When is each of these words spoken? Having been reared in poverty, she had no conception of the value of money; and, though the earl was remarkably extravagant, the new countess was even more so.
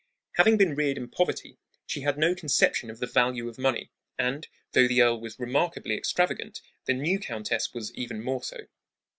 Having 0.37 0.57
been 0.57 0.73
reared 0.73 0.97
in 0.97 1.07
poverty, 1.09 1.59
she 1.85 2.01
had 2.01 2.17
no 2.17 2.33
conception 2.33 2.89
of 2.89 2.97
the 2.97 3.05
value 3.05 3.47
of 3.47 3.59
money; 3.59 3.91
and, 4.17 4.47
though 4.71 4.87
the 4.87 4.99
earl 4.99 5.21
was 5.21 5.37
remarkably 5.37 5.95
extravagant, 5.95 6.59
the 6.85 6.93
new 6.95 7.19
countess 7.19 7.71
was 7.71 7.93
even 7.93 8.19
more 8.23 8.41
so. 8.41 8.61